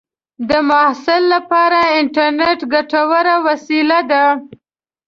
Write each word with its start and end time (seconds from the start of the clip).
د 0.49 0.51
محصل 0.69 1.21
لپاره 1.33 1.79
انټرنېټ 1.99 2.59
ګټوره 2.73 3.35
وسیله 3.47 3.99
ده. 4.11 4.25